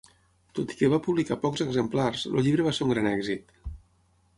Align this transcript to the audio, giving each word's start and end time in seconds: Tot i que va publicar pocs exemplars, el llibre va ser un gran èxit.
Tot 0.59 0.71
i 0.75 0.77
que 0.79 0.89
va 0.93 0.99
publicar 1.09 1.39
pocs 1.45 1.65
exemplars, 1.67 2.27
el 2.33 2.43
llibre 2.49 2.69
va 2.71 2.77
ser 2.79 2.87
un 2.89 2.95
gran 2.97 3.15
èxit. 3.15 3.59